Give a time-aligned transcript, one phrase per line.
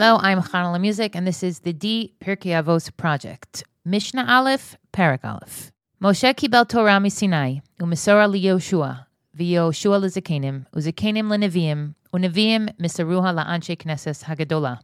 [0.00, 3.64] Hello, I'm Chanala Music, and this is the Dee Pirkei Avos project.
[3.84, 5.72] Mishnah Aleph, Perek Aleph.
[6.02, 9.04] Moshe kibel Torah misinai, u'misora liyoshua,
[9.36, 14.80] v'yoshua lezakenim, uzakenim leneviim, u'neviim misaruha la'anshe knesses hagadola.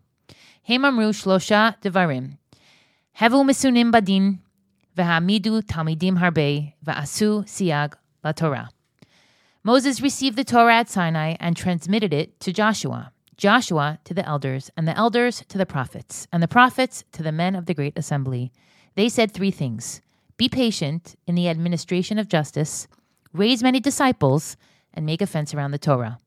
[0.63, 2.37] Hem amru shlosha devarim.
[3.19, 4.41] Hevu misunim badin,
[4.99, 8.69] v'hamidu talmidim harbe, v'asu siag la Torah.
[9.65, 13.13] Moses received the Torah at Sinai and transmitted it to Joshua.
[13.37, 17.33] Joshua to the elders, and the elders to the prophets, and the prophets to the
[17.33, 18.51] men of the great assembly.
[18.95, 20.01] They said three things
[20.37, 22.89] Be patient in the administration of justice,
[23.33, 24.57] raise many disciples,
[24.95, 26.19] and make a fence around the Torah.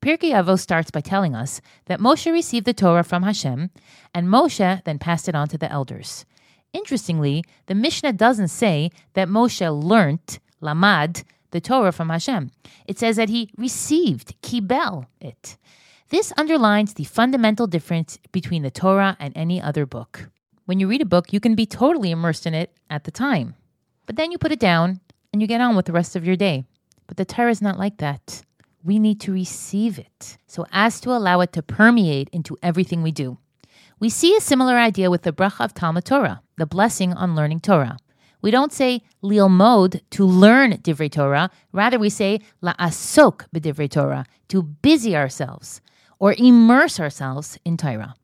[0.00, 3.70] Pirkei Avos starts by telling us that Moshe received the Torah from Hashem,
[4.14, 6.24] and Moshe then passed it on to the elders.
[6.72, 12.50] Interestingly, the Mishnah doesn't say that Moshe learnt, lamad, the Torah from Hashem.
[12.86, 15.56] It says that he received, kibel, it.
[16.10, 20.28] This underlines the fundamental difference between the Torah and any other book.
[20.66, 23.54] When you read a book, you can be totally immersed in it at the time,
[24.04, 25.00] but then you put it down
[25.32, 26.64] and you get on with the rest of your day.
[27.06, 28.42] But the Torah is not like that.
[28.82, 33.10] We need to receive it so as to allow it to permeate into everything we
[33.10, 33.38] do.
[33.98, 37.60] We see a similar idea with the bracha of Talmud Torah, the blessing on learning
[37.60, 37.96] Torah.
[38.42, 41.50] We don't say lilmod to learn divrei Torah.
[41.72, 45.80] Rather, we say la'asok b'divrei Torah to busy ourselves
[46.18, 48.14] or immerse ourselves in Torah.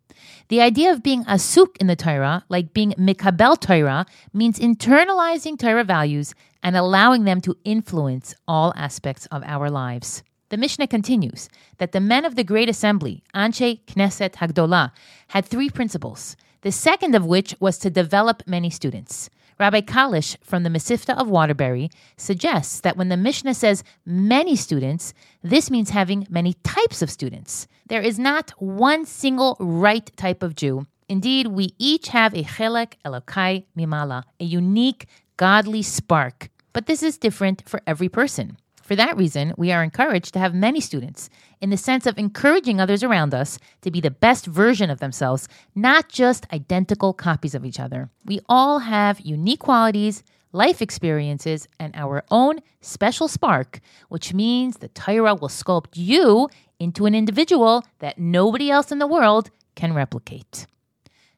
[0.49, 5.85] The idea of being asuk in the Torah, like being mikabel Torah, means internalizing Torah
[5.85, 10.23] values and allowing them to influence all aspects of our lives.
[10.49, 14.91] The Mishnah continues that the men of the Great Assembly, Anshe Knesset Hagdolah,
[15.29, 19.31] had three principles, the second of which was to develop many students.
[19.61, 25.13] Rabbi Kalish from the Mesivta of Waterbury suggests that when the Mishnah says many students,
[25.43, 27.69] this means having many types of students.
[27.87, 30.87] There is not one single right type of Jew.
[31.11, 35.07] Indeed, we each have a chelek elokai mimala, a unique
[35.37, 36.49] godly spark.
[36.73, 38.57] But this is different for every person.
[38.91, 41.31] For that reason, we are encouraged to have many students
[41.61, 45.47] in the sense of encouraging others around us to be the best version of themselves,
[45.77, 48.11] not just identical copies of each other.
[48.25, 53.79] We all have unique qualities, life experiences, and our own special spark,
[54.09, 56.49] which means the Torah will sculpt you
[56.81, 60.67] into an individual that nobody else in the world can replicate.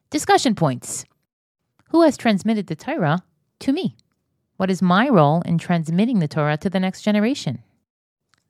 [0.09, 1.05] Discussion points
[1.91, 3.19] Who has transmitted the Torah
[3.59, 3.95] to me?
[4.57, 7.63] What is my role in transmitting the Torah to the next generation?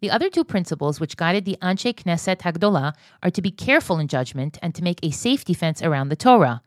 [0.02, 2.94] The other two principles which guided the Anshe Knesset Hagdolah
[3.24, 6.62] are to be careful in judgment and to make a safety fence around the Torah.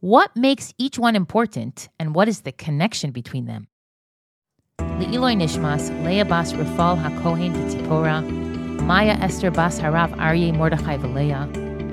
[0.00, 3.68] What makes each one important, and what is the connection between them?
[4.78, 8.22] Le'iloi Nishmas, Leah Bas Rafal HaKohen Tzipora,
[8.82, 11.44] Maya Esther Bas Harav Aryeh Mordechai Valeah,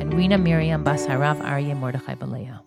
[0.02, 2.60] and Rina Miriam Bas Harav Aryeh Mordechai Valeah.